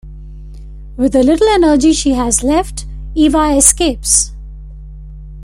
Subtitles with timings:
[0.97, 4.31] With the little energy she has left, Eva escapes.